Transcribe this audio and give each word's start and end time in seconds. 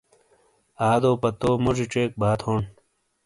آ 0.87 0.89
دو 1.01 1.11
پتو 1.21 1.49
موڙی 1.63 1.85
ڇیک 1.91 2.11
با 2.19 2.29
تھونڈ 2.39 2.65